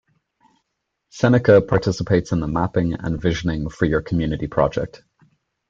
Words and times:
Seneca 1.09 1.61
participates 1.61 2.31
in 2.31 2.39
the 2.39 2.47
Mapping 2.47 2.93
and 2.93 3.21
Visioning 3.21 3.69
for 3.69 3.85
your 3.85 4.01
Community 4.01 4.47
project. 4.47 5.03